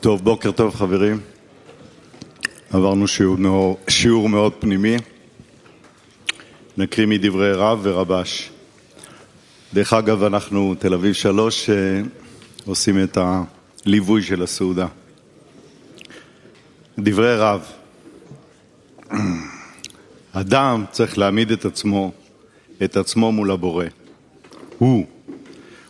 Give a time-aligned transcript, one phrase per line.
[0.00, 1.20] טוב, בוקר טוב חברים.
[2.70, 4.96] עברנו שיעור, שיעור מאוד פנימי.
[6.76, 8.50] נקריא מדברי רב ורבש.
[9.74, 12.00] דרך אגב, אנחנו תל אביב שלוש אה,
[12.66, 14.86] עושים את הליווי של הסעודה.
[16.98, 17.72] דברי רב.
[20.32, 22.12] אדם צריך להעמיד את עצמו,
[22.84, 23.84] את עצמו מול הבורא.
[24.78, 25.06] הוא.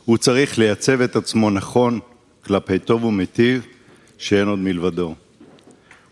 [0.04, 2.00] הוא צריך לייצב את עצמו נכון
[2.44, 3.66] כלפי טוב ומיטיב
[4.18, 5.14] שאין עוד מלבדו.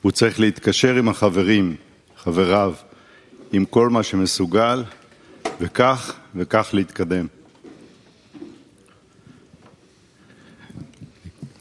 [0.02, 1.76] הוא צריך להתקשר עם החברים,
[2.16, 2.74] חבריו,
[3.52, 4.84] עם כל מה שמסוגל,
[5.60, 7.26] וכך וכך להתקדם.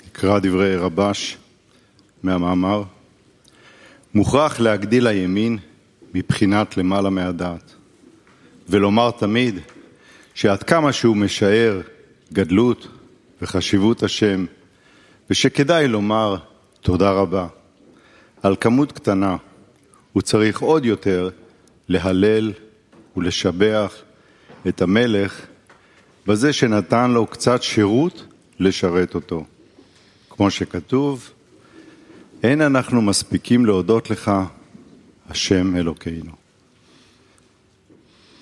[0.07, 1.37] נקרא דברי רבש
[2.23, 2.83] מהמאמר.
[4.13, 5.57] מוכרח להגדיל הימין
[6.13, 7.73] מבחינת למעלה מהדעת,
[8.69, 9.59] ולומר תמיד
[10.33, 11.81] שעד כמה שהוא משער
[12.33, 12.87] גדלות
[13.41, 14.45] וחשיבות השם,
[15.29, 16.35] ושכדאי לומר
[16.81, 17.47] תודה רבה.
[18.43, 19.37] על כמות קטנה
[20.13, 21.29] הוא צריך עוד יותר
[21.89, 22.53] להלל
[23.17, 23.95] ולשבח
[24.67, 25.45] את המלך
[26.27, 28.25] בזה שנתן לו קצת שירות
[28.59, 29.45] לשרת אותו.
[30.29, 31.29] כמו שכתוב,
[32.43, 34.31] אין אנחנו מספיקים להודות לך,
[35.29, 36.31] השם אלוקינו.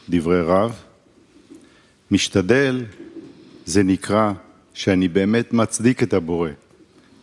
[0.09, 0.75] דברי רב,
[2.12, 2.86] משתדל
[3.66, 4.31] זה נקרא
[4.73, 6.50] שאני באמת מצדיק את הבורא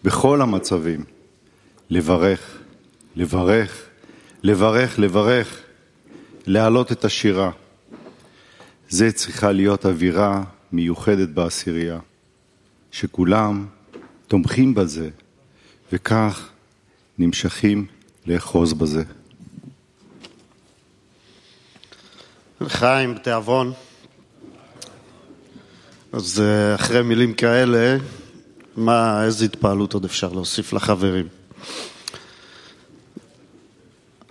[0.05, 1.05] בכל המצבים.
[1.91, 2.59] לברך,
[3.17, 3.83] לברך,
[4.43, 5.61] לברך, לברך,
[6.47, 7.51] להעלות את השירה.
[8.89, 11.99] זה צריכה להיות אווירה מיוחדת בעשירייה,
[12.91, 13.67] שכולם
[14.27, 15.11] תומכים בזה,
[15.93, 16.49] וכך
[17.19, 17.87] נמשכים
[18.27, 19.03] לאחוז בזה.
[22.69, 23.73] חיים, תיאבון.
[26.13, 27.97] אז אה, אחרי מילים כאלה,
[28.77, 31.29] מה, איזה התפעלות עוד אפשר להוסיף לחברים?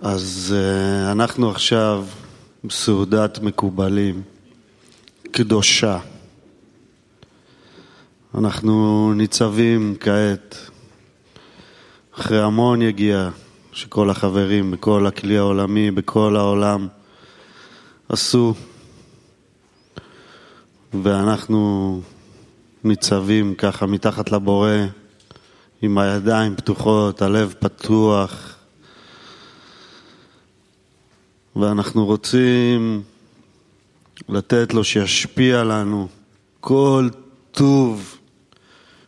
[0.00, 2.06] אז uh, אנחנו עכשיו
[2.64, 4.22] בסעודת מקובלים,
[5.30, 5.98] קדושה.
[8.34, 10.56] אנחנו ניצבים כעת
[12.14, 13.30] אחרי המון יגיעה
[13.72, 16.88] שכל החברים בכל הכלי העולמי, בכל העולם
[18.08, 18.54] עשו,
[21.02, 22.00] ואנחנו
[22.84, 24.70] ניצבים ככה מתחת לבורא
[25.82, 28.54] עם הידיים פתוחות, הלב פתוח,
[31.56, 33.02] ואנחנו רוצים
[34.28, 36.08] לתת לו שישפיע לנו
[36.60, 37.08] כל
[37.52, 38.18] טוב,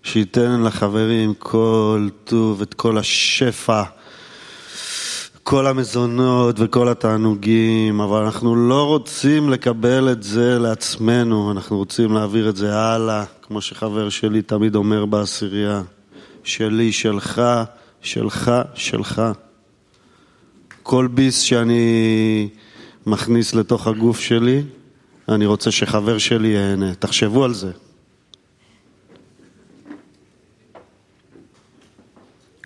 [0.03, 3.83] שייתן לחברים כל טוב, את כל השפע,
[5.43, 12.49] כל המזונות וכל התענוגים, אבל אנחנו לא רוצים לקבל את זה לעצמנו, אנחנו רוצים להעביר
[12.49, 15.83] את זה הלאה, כמו שחבר שלי תמיד אומר בעשירייה,
[16.45, 17.43] שלי, שלך,
[18.03, 19.23] שלך, שלך.
[20.83, 22.49] כל ביס שאני
[23.07, 24.63] מכניס לתוך הגוף שלי,
[25.29, 26.95] אני רוצה שחבר שלי ייהנה.
[26.95, 27.71] תחשבו על זה.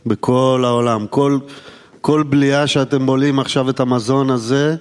[0.07, 1.39] בכל העולם, כל,
[2.01, 4.77] כל בליעה שאתם בולים עכשיו את המזון הזה,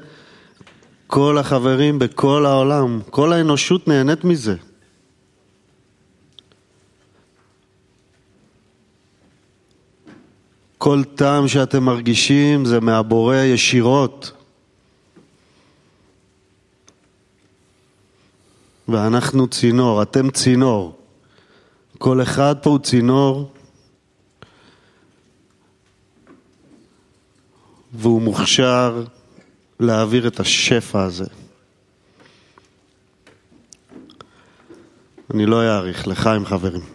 [1.08, 4.56] כל החברים בכל העולם, כל האנושות נהנית מזה.
[10.78, 14.32] כל טעם שאתם מרגישים זה מהבורא ישירות.
[18.88, 20.98] ואנחנו צינור, אתם צינור.
[21.98, 23.52] כל אחד פה הוא צינור,
[27.94, 29.04] והוא מוכשר
[29.80, 31.26] להעביר את השפע הזה.
[35.34, 36.95] אני לא אאריך, לחיים חברים.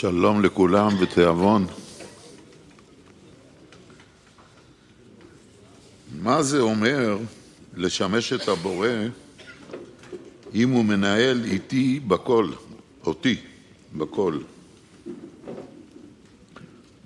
[0.00, 1.66] שלום לכולם ותיאבון.
[6.22, 7.18] מה זה אומר
[7.76, 8.88] לשמש את הבורא
[10.54, 12.48] אם הוא מנהל איתי בכל,
[13.06, 13.36] אותי
[13.96, 14.38] בכל?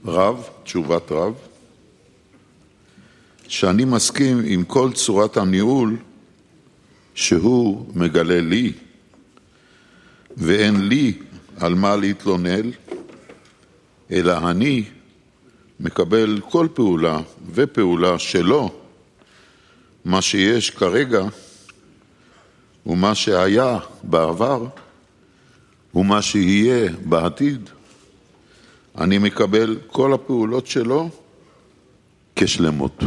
[0.04, 1.34] רב, תשובת רב,
[3.48, 5.96] שאני מסכים עם כל צורת הניהול
[7.14, 8.72] שהוא מגלה לי,
[10.36, 11.12] ואין לי
[11.60, 12.70] על מה להתלונן,
[14.10, 14.84] אלא אני
[15.80, 17.20] מקבל כל פעולה
[17.54, 18.72] ופעולה שלו,
[20.04, 21.24] מה שיש כרגע
[22.86, 24.66] ומה שהיה בעבר
[25.94, 27.70] ומה שיהיה בעתיד,
[28.98, 31.10] אני מקבל כל הפעולות שלו
[32.36, 33.02] כשלמות.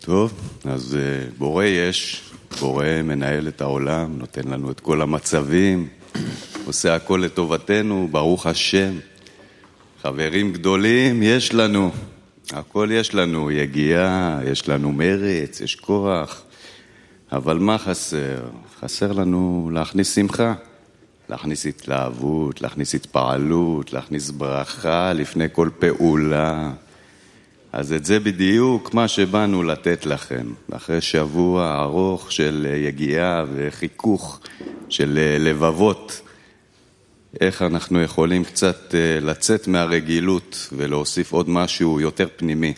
[0.00, 0.32] טוב,
[0.64, 5.88] אז אה, בורא יש, בורא מנהל את העולם, נותן לנו את כל המצבים,
[6.66, 8.92] עושה הכל לטובתנו, ברוך השם.
[10.02, 11.90] חברים גדולים יש לנו,
[12.52, 16.42] הכל יש לנו, יגיעה, יש לנו מרץ, יש כוח,
[17.32, 18.42] אבל מה חסר?
[18.80, 20.54] חסר לנו להכניס שמחה,
[21.28, 26.72] להכניס התלהבות, להכניס התפעלות, להכניס ברכה לפני כל פעולה.
[27.72, 34.40] אז את זה בדיוק מה שבאנו לתת לכם, אחרי שבוע ארוך של יגיעה וחיכוך
[34.88, 36.20] של לבבות,
[37.40, 42.74] איך אנחנו יכולים קצת אה, לצאת מהרגילות ולהוסיף עוד משהו יותר פנימי.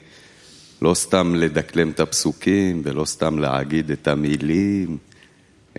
[0.82, 4.98] לא סתם לדקלם את הפסוקים ולא סתם להגיד את המילים,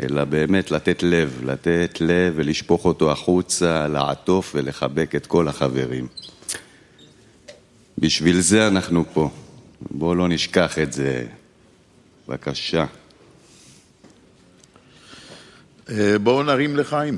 [0.03, 6.07] אלא באמת לתת לב, לתת לב ולשפוך אותו החוצה, לעטוף ולחבק את כל החברים.
[7.97, 9.30] בשביל זה אנחנו פה.
[9.81, 11.25] בואו לא נשכח את זה.
[12.27, 12.86] בבקשה.
[15.89, 17.17] אה, בואו נרים לחיים.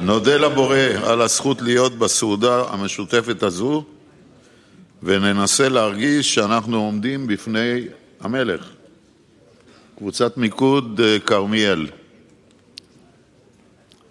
[0.00, 3.84] נודה לבורא על הזכות להיות בסעודה המשותפת הזו
[5.02, 7.84] וננסה להרגיש שאנחנו עומדים בפני
[8.20, 8.70] המלך.
[9.98, 11.86] קבוצת מיקוד אה, כרמיאל.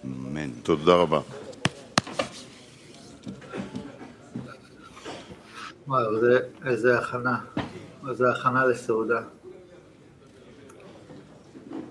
[0.06, 0.50] אמן.
[0.64, 1.20] תודה רבה.
[5.88, 7.38] וואו, זה, איזה הכנה,
[8.10, 9.22] איזה הכנה לסעודה.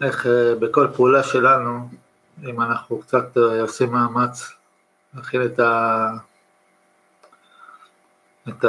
[0.03, 1.89] איך אה, בכל פעולה שלנו,
[2.45, 4.53] אם אנחנו קצת אה, עושים מאמץ
[5.15, 6.11] להכין את, ה...
[8.49, 8.65] את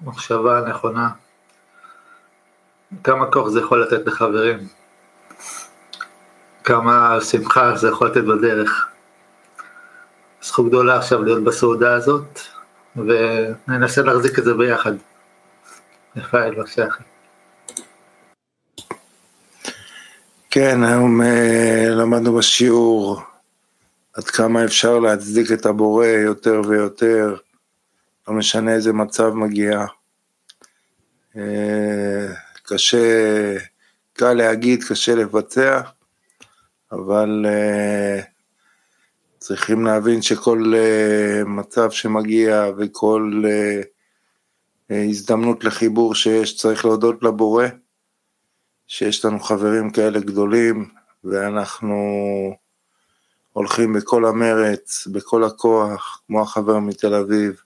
[0.00, 1.10] המחשבה הנכונה,
[3.04, 4.58] כמה כוח זה יכול לתת לחברים,
[6.64, 8.88] כמה שמחה זה יכול לתת בדרך.
[10.42, 12.40] זכות גדולה עכשיו להיות בסעודה הזאת,
[13.06, 14.92] וננסה להחזיק את זה ביחד.
[16.16, 17.02] רפאל, בבקשה אחי.
[20.50, 23.20] כן, היום אה, למדנו בשיעור
[24.14, 27.36] עד כמה אפשר להצדיק את הבורא יותר ויותר,
[28.28, 29.84] לא משנה איזה מצב מגיע.
[31.36, 32.26] אה,
[32.62, 33.56] קשה,
[34.12, 35.80] קל להגיד, קשה לבצע,
[36.92, 38.20] אבל אה,
[39.38, 43.84] צריכים להבין שכל uh, מצב שמגיע וכל uh,
[44.92, 47.66] uh, הזדמנות לחיבור שיש צריך להודות לבורא,
[48.86, 50.88] שיש לנו חברים כאלה גדולים
[51.24, 51.96] ואנחנו
[53.52, 57.62] הולכים בכל המרץ, בכל הכוח, כמו החבר מתל אביב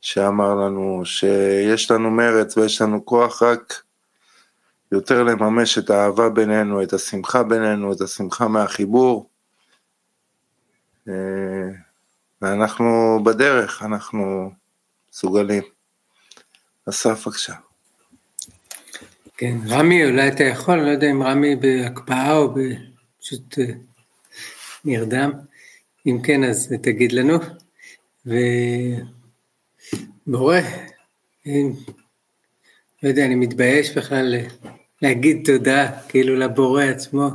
[0.00, 3.82] שאמר לנו שיש לנו מרץ ויש לנו כוח רק
[4.92, 9.28] יותר לממש את האהבה בינינו, את השמחה בינינו, את השמחה מהחיבור.
[11.08, 11.68] אה,
[12.42, 14.50] ואנחנו בדרך, אנחנו
[15.10, 15.62] מסוגלים.
[16.88, 17.54] אסף, בבקשה.
[19.36, 22.54] כן, רמי, אולי אתה יכול, לא יודע אם רמי בהקפאה או
[23.20, 23.64] פשוט אה,
[24.84, 25.32] נרדם.
[26.06, 27.38] אם כן, אז תגיד לנו.
[30.26, 30.60] ובורא,
[33.02, 34.34] לא יודע, אני מתבייש בכלל
[35.02, 37.30] להגיד תודה, כאילו לבורא עצמו.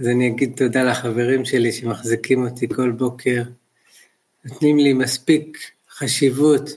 [0.00, 3.42] אז אני אגיד תודה לחברים שלי שמחזיקים אותי כל בוקר,
[4.44, 5.58] נותנים לי מספיק
[5.90, 6.70] חשיבות,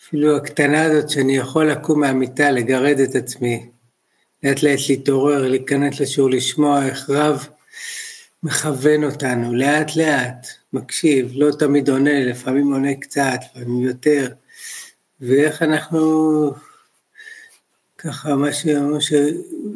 [0.00, 3.70] אפילו הקטנה הזאת שאני יכול לקום מהמיטה, לגרד את עצמי,
[4.42, 7.46] לאט לאט להתעורר, להיכנס לשיעור, לשמוע איך רב
[8.42, 14.28] מכוון אותנו, לאט לאט, מקשיב, לא תמיד עונה, לפעמים עונה קצת, לפעמים יותר,
[15.20, 16.52] ואיך אנחנו
[18.02, 18.66] ככה מה ש...
[19.00, 19.12] ש...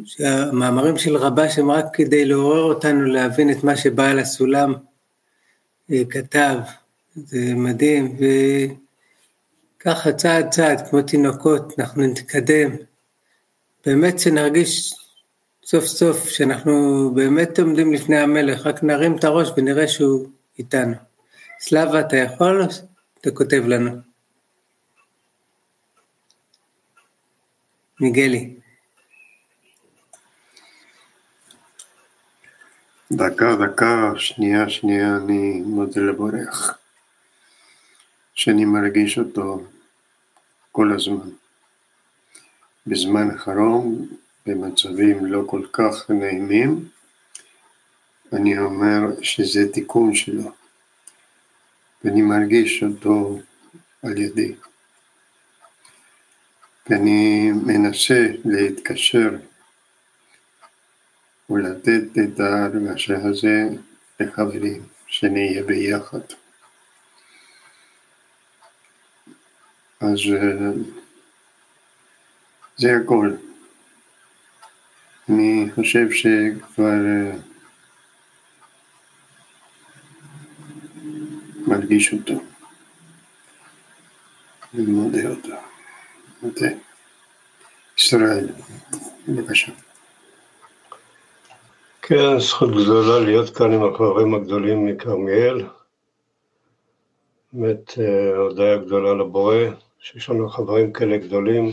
[0.05, 4.73] שהמאמרים של רבש הם רק כדי לעורר אותנו להבין את מה שבעל הסולם
[5.91, 6.57] אה, כתב,
[7.15, 8.17] זה מדהים,
[9.79, 12.71] וככה צעד צעד כמו תינוקות אנחנו נתקדם,
[13.85, 14.93] באמת שנרגיש
[15.65, 20.27] סוף סוף, שאנחנו באמת עומדים לפני המלך, רק נרים את הראש ונראה שהוא
[20.59, 20.95] איתנו.
[21.59, 22.67] סלאבה, אתה יכול?
[23.21, 24.14] אתה כותב לנו.
[27.99, 28.53] מיגלי.
[33.11, 36.77] דקה, דקה, שנייה, שנייה, אני מודה לבורך,
[38.33, 39.63] שאני מרגיש אותו
[40.71, 41.29] כל הזמן.
[42.87, 44.07] בזמן האחרון,
[44.45, 46.89] במצבים לא כל כך נעימים,
[48.33, 50.51] אני אומר שזה תיקון שלו,
[52.03, 53.39] ואני מרגיש אותו
[54.03, 54.55] על ידי.
[56.89, 59.29] ואני מנסה להתקשר
[61.49, 63.67] ולתת את ההרגשה הזה
[64.19, 66.19] לחברים, שנהיה ביחד.
[69.99, 70.71] אז אה,
[72.77, 73.35] זה הכל.
[75.29, 77.37] אני חושב שכבר אה,
[81.67, 82.41] מרגיש אותו.
[84.73, 85.74] אני מודה אותו.
[86.45, 86.67] מודה.
[87.97, 88.49] ישראל,
[89.27, 89.71] בבקשה.
[92.01, 95.65] כן, זכות גדולה להיות כאן עם החברים הגדולים מכרמיאל.
[97.53, 99.55] באמת אה, הודיה גדולה לבורא,
[99.99, 101.71] שיש לנו חברים כאלה גדולים,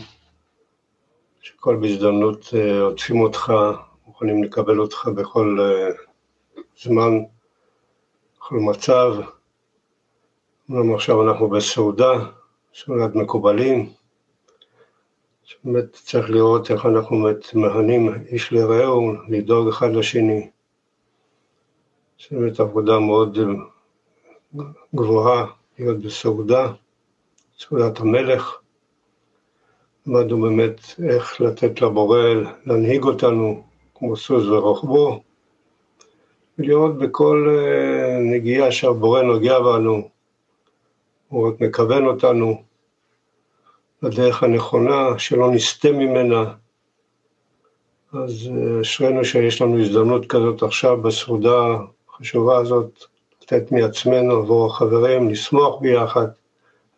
[1.40, 3.52] שכל בהזדמנות אה, עוטפים אותך,
[4.06, 5.88] מוכנים לקבל אותך בכל אה,
[6.82, 7.12] זמן,
[8.38, 9.12] בכל מצב.
[10.68, 12.12] אומנם עכשיו אנחנו בסעודה,
[12.74, 13.92] סעודת מקובלים,
[15.64, 20.50] באמת צריך לראות איך אנחנו באמת מהנים איש לרעהו, לדאוג אחד לשני.
[22.20, 23.38] זו באמת עבודה מאוד
[24.94, 25.46] גבוהה
[25.78, 26.72] להיות בסעודה,
[27.58, 28.58] סעודת המלך.
[30.06, 32.18] למדנו באמת איך לתת לבורא
[32.66, 35.22] להנהיג אותנו כמו סוס ורוחבו,
[36.58, 40.08] ולראות בכל אה, נגיעה שהבורא נוגע בנו,
[41.28, 42.62] הוא רק מכוון אותנו
[44.02, 46.44] לדרך הנכונה, שלא נסטה ממנה.
[48.12, 51.76] אז אה, אשרינו שיש לנו הזדמנות כזאת עכשיו בסעודה
[52.08, 53.04] החשובה הזאת,
[53.42, 56.26] לתת מעצמנו עבור החברים, לשמוח ביחד,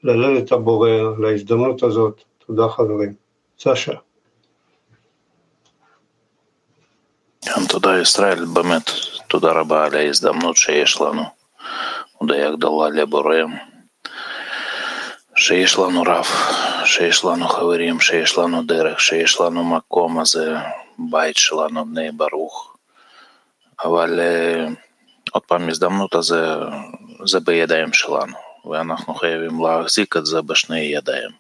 [0.03, 2.23] להלל את הבורא על ההזדמנות הזאת.
[2.47, 3.15] תודה חברים.
[3.59, 3.93] סשה.
[7.43, 8.91] כן, תודה ישראל, באמת
[9.29, 11.23] תודה רבה על ההזדמנות שיש לנו.
[12.19, 13.37] הודיה גדולה לבורא,
[15.37, 16.27] שיש לנו רב,
[16.85, 20.57] שיש לנו חברים, שיש לנו דרך, שיש לנו מקום הזה,
[20.99, 22.77] בית שלנו, בני ברוך.
[23.85, 24.21] אבל
[25.33, 26.55] עוד פעם, הזדמנות הזה,
[27.27, 28.37] זה בידיים שלנו,
[28.71, 31.31] ואנחנו חייבים להחזיק את זה בשני ידיים,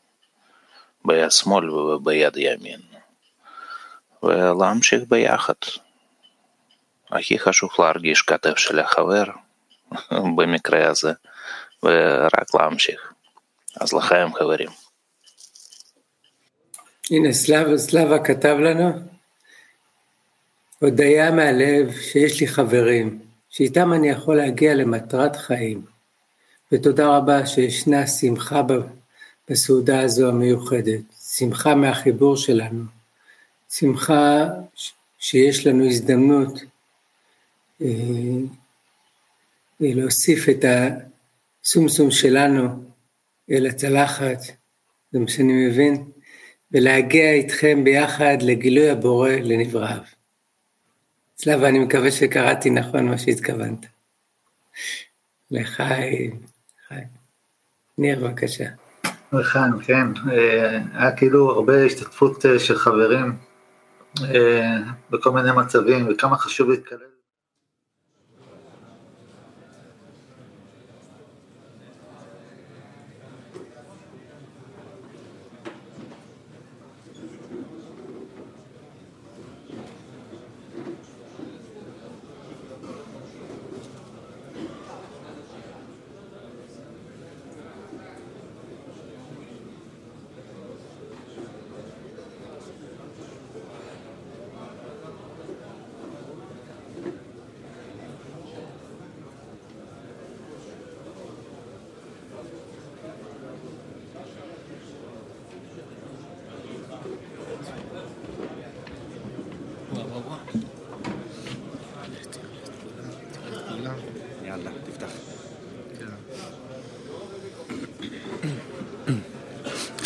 [1.04, 2.80] ביד שמאל וביד ימין,
[4.22, 5.54] ולהמשיך ביחד.
[7.10, 9.24] הכי חשוב להרגיש כתף של החבר,
[10.10, 11.12] במקרה הזה,
[11.82, 13.13] ורק להמשיך.
[13.80, 14.68] אז לחיים חברים.
[17.10, 18.90] הנה סלאבה, סלאבה כתב לנו,
[20.78, 23.18] הודיה מהלב שיש לי חברים,
[23.50, 25.84] שאיתם אני יכול להגיע למטרת חיים.
[26.72, 28.62] ותודה רבה שישנה שמחה
[29.48, 31.00] בסעודה הזו המיוחדת,
[31.38, 32.84] שמחה מהחיבור שלנו,
[33.70, 34.46] שמחה
[35.18, 36.60] שיש לנו הזדמנות
[37.82, 37.88] אה,
[39.80, 40.64] להוסיף את
[41.62, 42.84] הסומסום שלנו
[43.50, 44.38] אל הצלחת,
[45.12, 46.04] זה מה שאני מבין,
[46.72, 50.02] ולהגיע איתכם ביחד לגילוי הבורא לנבראיו.
[51.34, 53.86] צלב, אני מקווה שקראתי נכון מה שהתכוונת.
[55.50, 56.40] לחיים,
[56.88, 57.06] חיים.
[57.98, 58.64] ניר, בבקשה.
[59.32, 60.06] לחיים, כן.
[60.32, 63.36] אה, היה כאילו הרבה השתתפות אה, של חברים
[64.20, 64.76] אה,
[65.10, 67.13] בכל מיני מצבים, וכמה חשוב להתקלל.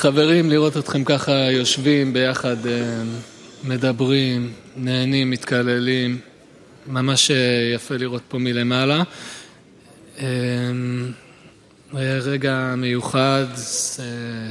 [0.00, 2.56] חברים, לראות אתכם ככה יושבים ביחד,
[3.64, 6.20] מדברים, נהנים, מתקללים,
[6.86, 7.30] ממש
[7.74, 9.02] יפה לראות פה מלמעלה.
[11.94, 13.44] רגע מיוחד,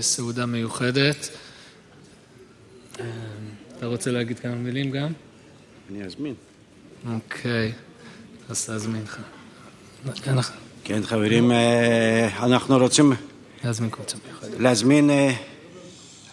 [0.02, 1.30] סעודה מיוחדת.
[3.78, 5.12] אתה רוצה להגיד כמה מילים גם?
[5.92, 6.34] אני אזמין.
[7.14, 7.72] אוקיי,
[8.50, 9.02] אז תזמין
[10.38, 10.52] לך.
[10.84, 11.52] כן, חברים,
[12.40, 13.14] אנחנו רוצים...
[13.64, 14.60] להזמין קבוצה מיוחדת.
[14.60, 15.10] להזמין...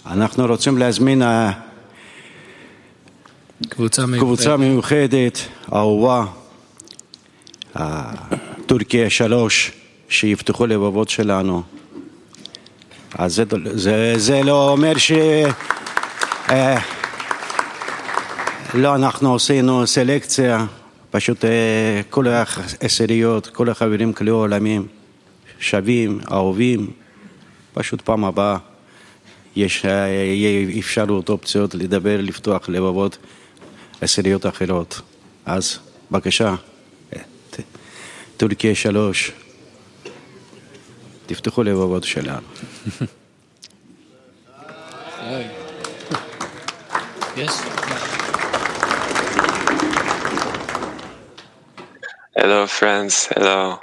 [0.07, 1.23] אנחנו רוצים להזמין
[3.69, 5.38] קבוצה מיוחדת, קבוצה מיוחדת,
[5.72, 6.25] אהובה,
[8.66, 9.72] טורקיה שלוש,
[10.09, 11.62] שיפתחו לבבות שלנו.
[13.18, 13.44] אז זה,
[13.75, 15.12] זה, זה לא אומר ש...
[16.51, 16.81] אה,
[18.75, 20.66] לא, אנחנו עשינו סלקציה,
[21.11, 24.87] פשוט אה, כל העשיריות, כל החברים כלי עולמים,
[25.59, 26.90] שווים, אהובים,
[27.75, 28.57] פשוט פעם הבאה
[29.57, 33.19] יש, יהיה אפשרות, אופציות לדבר, לפתוח לבבות
[34.01, 35.01] עשיריות אחרות.
[35.47, 35.79] אז
[36.11, 36.55] בבקשה,
[38.37, 39.33] טורקיה שלוש,
[41.27, 42.47] תפתחו לבבות שלנו.
[52.37, 53.15] Hello, friends.
[53.35, 53.81] Hello.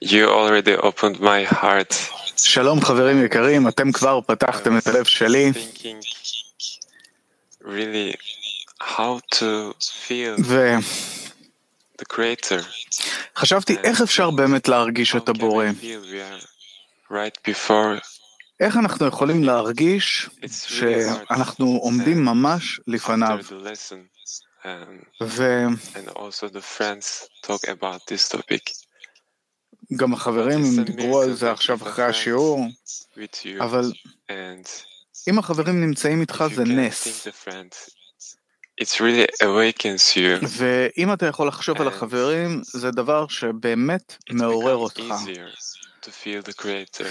[0.00, 1.92] You already opened my heart.
[2.38, 5.52] שלום חברים יקרים, אתם כבר פתחתם את הלב שלי.
[7.62, 8.16] Really
[8.82, 10.76] how to feel ו...
[12.02, 12.62] the creator.
[13.36, 15.66] חשבתי איך אפשר באמת להרגיש את הבורא.
[17.10, 18.00] Right before
[18.60, 23.38] איך אנחנו יכולים להרגיש שאנחנו עומדים ממש לפניו.
[23.40, 23.54] after
[29.92, 32.60] Um, topic החברים הם דיברו על זה עכשיו אחרי השיעור.
[33.60, 33.92] אבל
[35.28, 37.26] אם החברים נמצאים איתך זה נס.
[40.48, 45.14] ואם אתה יכול לחשוב על החברים, זה דבר שבאמת מעורר אותך.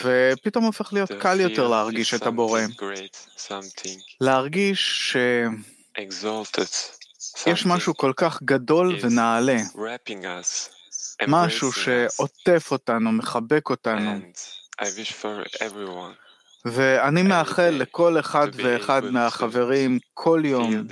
[0.04, 2.62] ופתאום הופך להיות קל יותר להרגיש את הבורא.
[4.22, 5.52] להרגיש שיש
[6.00, 9.58] exalted, משהו כל כך גדול ונעלה,
[11.28, 11.72] משהו.
[11.72, 14.20] שעוטף אותנו, מחבק אותנו.
[16.66, 20.88] ואני מאחל לכל אחד ואחד מהחברים כל יום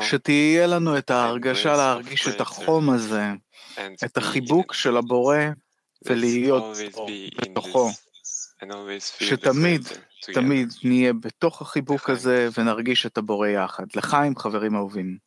[0.00, 3.24] שתהיה לנו את ההרגשה להרגיש את החום הזה,
[4.04, 5.38] את החיבוק של הבורא
[6.06, 6.64] ולהיות
[7.40, 7.90] בתוכו.
[9.20, 9.88] שתמיד.
[10.34, 13.84] תמיד נהיה בתוך החיבוק הזה ונרגיש את הבורא יחד.
[13.94, 15.25] לחיים חברים אהובים.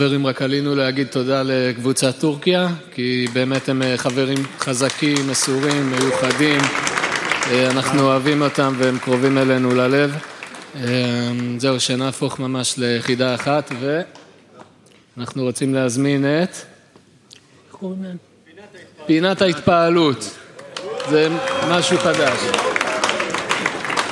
[0.00, 6.60] חברים, רק עלינו להגיד תודה לקבוצת טורקיה, כי באמת הם אה, חברים חזקים, מסורים, מיוחדים.
[7.50, 10.14] אה, אנחנו אוהבים אותם והם קרובים אלינו ללב.
[10.76, 10.82] אה,
[11.58, 13.72] זהו, שנהפוך ממש ליחידה אחת,
[15.16, 16.56] ואנחנו רוצים להזמין את...
[19.06, 20.38] פינת ההתפעלות.
[21.10, 21.28] זה
[21.70, 22.38] משהו חדש.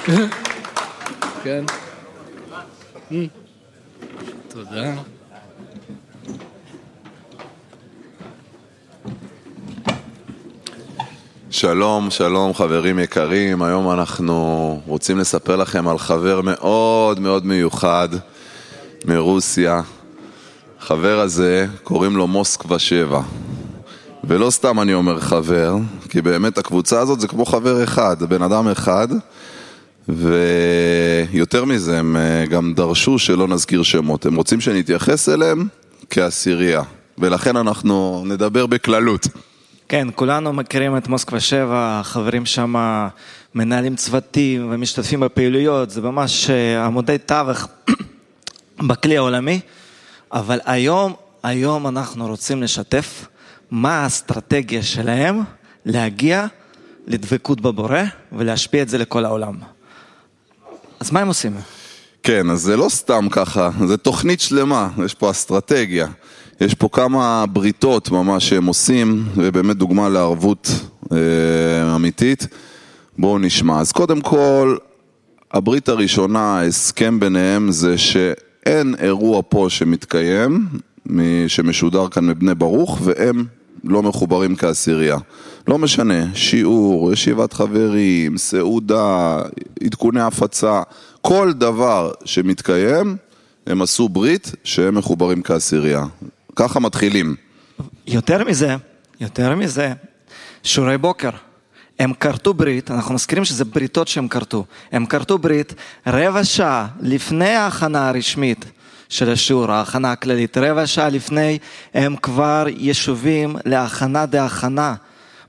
[1.44, 1.64] כן?
[4.48, 4.92] תודה.
[11.58, 18.08] שלום, שלום חברים יקרים, היום אנחנו רוצים לספר לכם על חבר מאוד מאוד מיוחד
[19.04, 19.80] מרוסיה.
[20.80, 23.20] חבר הזה, קוראים לו מוסקבה 7.
[24.24, 25.74] ולא סתם אני אומר חבר,
[26.08, 29.08] כי באמת הקבוצה הזאת זה כמו חבר אחד, בן אדם אחד,
[30.08, 35.66] ויותר מזה, הם אה, גם דרשו שלא נזכיר שמות, הם רוצים שנתייחס אליהם
[36.10, 36.82] כעשירייה,
[37.18, 39.28] ולכן אנחנו נדבר בכללות.
[39.88, 42.74] כן, כולנו מכירים את מוסקבה 7, החברים שם
[43.54, 47.68] מנהלים צוותים ומשתתפים בפעילויות, זה ממש אה, עמודי תווך
[48.88, 49.60] בכלי העולמי,
[50.32, 53.26] אבל היום, היום אנחנו רוצים לשתף
[53.70, 55.40] מה האסטרטגיה שלהם
[55.84, 56.46] להגיע
[57.06, 59.54] לדבקות בבורא ולהשפיע את זה לכל העולם.
[61.00, 61.56] אז מה הם עושים?
[62.22, 66.08] כן, אז זה לא סתם ככה, זה תוכנית שלמה, יש פה אסטרטגיה.
[66.60, 70.70] יש פה כמה בריתות ממש שהם עושים, ובאמת דוגמה לערבות
[71.12, 72.46] אה, אמיתית.
[73.18, 73.80] בואו נשמע.
[73.80, 74.76] אז קודם כל,
[75.52, 80.66] הברית הראשונה, ההסכם ביניהם זה שאין אירוע פה שמתקיים,
[81.48, 83.44] שמשודר כאן מבני ברוך, והם
[83.84, 85.16] לא מחוברים כעשירייה.
[85.68, 89.42] לא משנה, שיעור, ישיבת חברים, סעודה,
[89.84, 90.82] עדכוני הפצה,
[91.22, 93.16] כל דבר שמתקיים,
[93.66, 96.04] הם עשו ברית שהם מחוברים כעשירייה.
[96.58, 97.36] ככה מתחילים.
[98.06, 98.76] יותר מזה,
[99.20, 99.92] יותר מזה,
[100.62, 101.30] שיעורי בוקר.
[101.98, 104.64] הם כרתו ברית, אנחנו מזכירים שזה בריתות שהם כרתו.
[104.92, 105.74] הם כרתו ברית
[106.06, 108.64] רבע שעה לפני ההכנה הרשמית
[109.08, 110.56] של השיעור, ההכנה הכללית.
[110.56, 111.58] רבע שעה לפני
[111.94, 114.94] הם כבר ישובים להכנה דהכנה.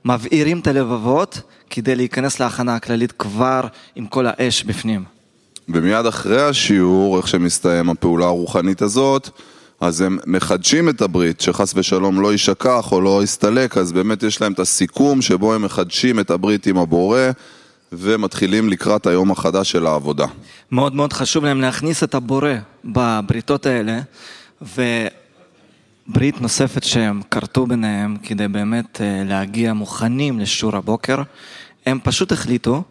[0.06, 3.62] מבעירים את הלבבות כדי להיכנס להכנה הכללית כבר
[3.96, 5.04] עם כל האש בפנים.
[5.70, 9.30] ומיד אחרי השיעור, איך שמסתיים הפעולה הרוחנית הזאת,
[9.82, 14.42] אז הם מחדשים את הברית, שחס ושלום לא יישכח או לא יסתלק, אז באמת יש
[14.42, 17.20] להם את הסיכום שבו הם מחדשים את הברית עם הבורא
[17.92, 20.26] ומתחילים לקראת היום החדש של העבודה.
[20.72, 22.54] מאוד מאוד חשוב להם להכניס את הבורא
[22.86, 24.00] בבריתות האלה,
[24.62, 31.22] וברית נוספת שהם כרתו ביניהם כדי באמת אה, להגיע מוכנים לשיעור הבוקר,
[31.86, 32.84] הם פשוט החליטו,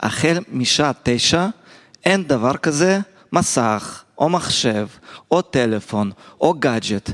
[0.00, 1.46] החל משעה תשע,
[2.04, 2.98] אין דבר כזה
[3.32, 4.86] מסך, או מחשב,
[5.30, 6.10] או טלפון,
[6.40, 7.10] או גאדג'ט,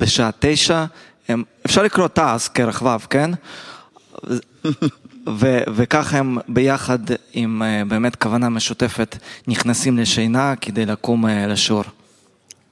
[0.00, 0.84] בשעה תשע,
[1.28, 2.48] הם, אפשר לקרוא תעש
[2.82, 3.30] ו', כן?
[5.28, 6.98] ו- וככה הם ביחד
[7.32, 9.16] עם אה, באמת כוונה משותפת
[9.48, 11.84] נכנסים לשינה כדי לקום אה, לשיעור.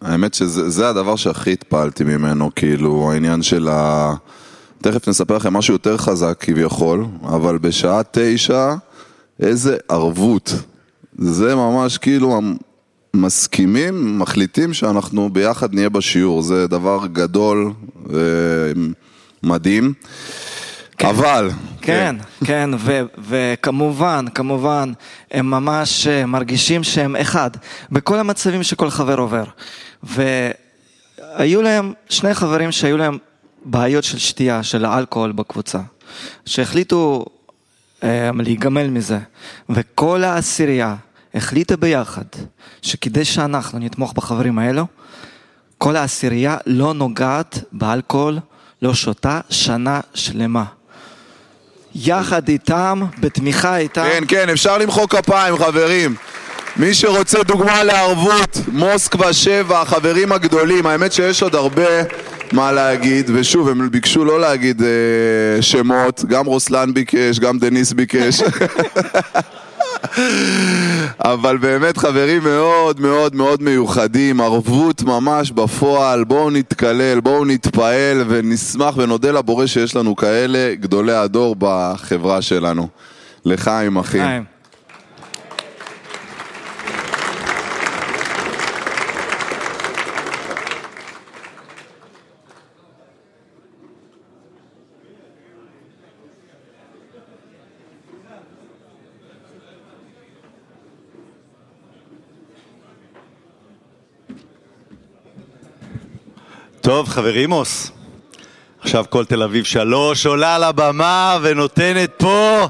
[0.02, 4.14] האמת שזה הדבר שהכי התפעלתי ממנו, כאילו העניין של ה...
[4.82, 8.74] תכף נספר לכם משהו יותר חזק כביכול, אבל בשעה תשע,
[9.40, 10.54] איזה ערבות.
[11.18, 12.40] זה ממש כאילו
[13.18, 17.72] מסכימים, מחליטים שאנחנו ביחד נהיה בשיעור, זה דבר גדול
[19.42, 19.92] ומדהים.
[20.98, 21.50] כן, אבל...
[21.80, 24.92] כן, כן, כן ו- וכמובן, כמובן,
[25.30, 27.50] הם ממש אה, מרגישים שהם אחד,
[27.92, 29.44] בכל המצבים שכל חבר עובר.
[30.02, 33.18] והיו להם, שני חברים שהיו להם
[33.64, 35.78] בעיות של שתייה, של אלכוהול בקבוצה,
[36.46, 37.24] שהחליטו
[38.02, 39.18] אה, להיגמל מזה,
[39.70, 40.96] וכל העשירייה
[41.34, 42.24] החליטה ביחד
[42.82, 44.86] שכדי שאנחנו נתמוך בחברים האלו,
[45.78, 48.38] כל העשירייה לא נוגעת באלכוהול,
[48.82, 50.64] לא שותה שנה שלמה.
[51.94, 54.02] יחד איתם, בתמיכה איתם.
[54.02, 56.14] כן, כן, אפשר למחוא כפיים, חברים.
[56.76, 62.02] מי שרוצה דוגמה לערבות, מוסקבה 7, החברים הגדולים, האמת שיש עוד הרבה
[62.52, 68.42] מה להגיד, ושוב, הם ביקשו לא להגיד אה, שמות, גם רוסלן ביקש, גם דניס ביקש.
[71.20, 78.96] אבל באמת חברים מאוד מאוד מאוד מיוחדים, ערבות ממש בפועל, בואו נתקלל, בואו נתפעל ונשמח
[78.96, 82.88] ונודה לבורא שיש לנו כאלה גדולי הדור בחברה שלנו.
[83.44, 84.18] לחיים אחי.
[106.88, 107.90] טוב, חברי מוס,
[108.80, 112.66] עכשיו כל תל אביב שלוש עולה לבמה ונותנת פה...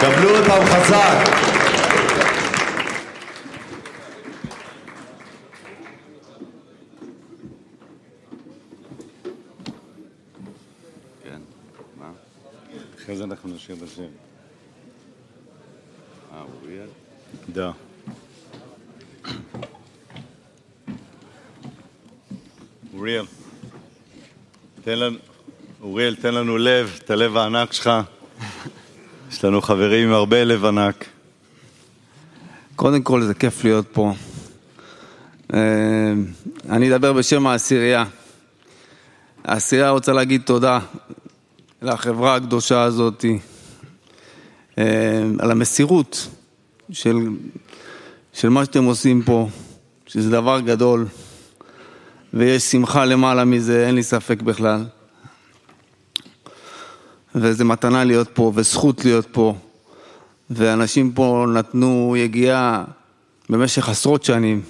[0.00, 1.28] קבלו אותם חזק.
[11.22, 11.40] כן,
[13.02, 14.02] אחרי זה אנחנו נשאיר השם.
[16.32, 16.88] אה, אוריאל?
[17.54, 17.83] Да.
[23.04, 23.26] אוריאל,
[24.84, 25.16] תן לנו,
[25.82, 27.90] אוריאל, תן לנו לב, את הלב הענק שלך.
[29.32, 31.04] יש לנו חברים עם הרבה לב ענק.
[32.76, 34.14] קודם כל זה כיף להיות פה.
[36.68, 38.04] אני אדבר בשם העשירייה.
[39.44, 40.78] העשירייה רוצה להגיד תודה
[41.82, 43.24] לחברה הקדושה הזאת,
[45.38, 46.28] על המסירות
[46.92, 47.16] של,
[48.32, 49.48] של מה שאתם עושים פה,
[50.06, 51.06] שזה דבר גדול.
[52.36, 54.84] ויש שמחה למעלה מזה, אין לי ספק בכלל.
[57.34, 59.54] וזו מתנה להיות פה, וזכות להיות פה.
[60.50, 62.84] ואנשים פה נתנו יגיעה
[63.50, 64.62] במשך עשרות שנים,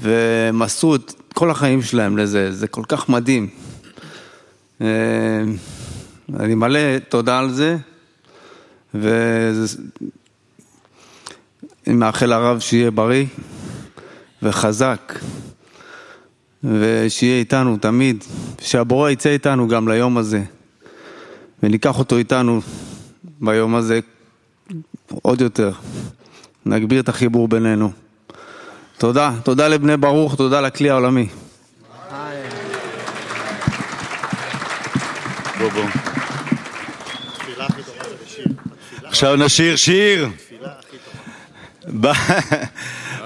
[0.00, 3.48] ומסרו את כל החיים שלהם לזה, זה כל כך מדהים.
[4.80, 4.86] אה,
[6.40, 7.76] אני מלא תודה על זה,
[8.94, 9.54] ואני
[11.86, 13.26] מאחל לרב שיהיה בריא
[14.42, 15.18] וחזק.
[16.64, 18.24] ושיהיה איתנו תמיד,
[18.60, 20.42] שהבורא יצא איתנו גם ליום הזה,
[21.62, 22.60] וניקח אותו איתנו
[23.40, 24.00] ביום הזה
[25.22, 25.72] עוד יותר,
[26.66, 27.92] נגביר את החיבור בינינו.
[28.98, 31.28] תודה, תודה לבני ברוך, תודה לכלי העולמי.
[39.04, 40.28] עכשיו נשיר שיר.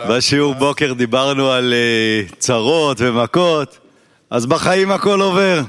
[0.08, 3.78] בשיעור בוקר דיברנו על אה, צרות ומכות,
[4.30, 5.60] אז בחיים הכל עובר.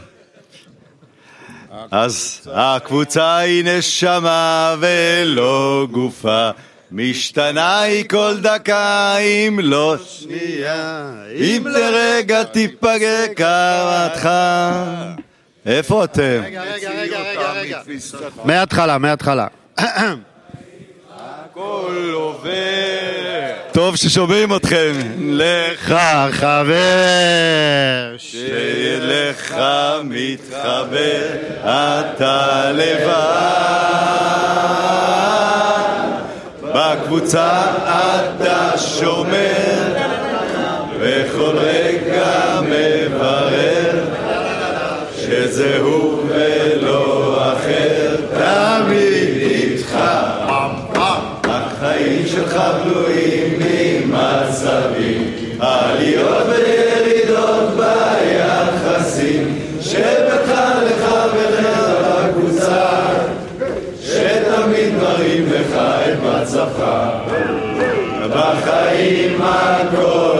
[1.91, 6.49] אז הקבוצה היא נשמה ולא גופה,
[6.91, 14.29] משתנה היא כל דקה אם לא שנייה, אם לרגע תיפגע קמתך.
[15.65, 16.41] איפה אתם?
[18.45, 19.47] מההתחלה, מההתחלה.
[21.53, 22.49] הכל עובר.
[23.71, 24.91] טוב ששומעים אתכם.
[25.19, 25.95] לך
[26.31, 29.55] חבר, שלך
[30.03, 31.21] מתחבר,
[31.63, 33.33] אתה לבד.
[36.61, 39.93] בקבוצה אתה שומר,
[40.99, 44.05] וכל רגע מברר,
[45.17, 49.97] שזהו ולא אחר, תמיד איתך.
[52.33, 61.67] שלך בנויים ממצבים, עליות וירידות ביחסים, שבך לחבריך
[62.01, 62.85] בקבוצה,
[64.01, 66.83] שתמיד מראים לך את מצבך.
[68.29, 70.32] בחיים הכל